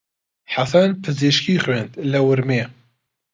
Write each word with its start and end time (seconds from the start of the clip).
حەسەن 0.53 0.89
پزیشکی 1.03 1.61
خوێند 1.63 1.91
لە 2.11 2.19
ورمێ. 2.27 2.63